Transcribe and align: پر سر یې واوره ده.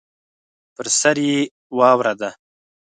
پر 0.75 0.85
سر 0.99 1.17
یې 1.27 1.37
واوره 1.77 2.13
ده. 2.19 2.29